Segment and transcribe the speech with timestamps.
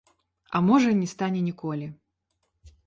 [0.55, 1.93] А можа, не стане ніколі.